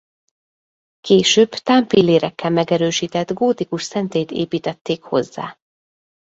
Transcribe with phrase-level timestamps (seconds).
[0.99, 5.57] Később támpillérekkel megerősített gótikus szentélyt építették hozzá.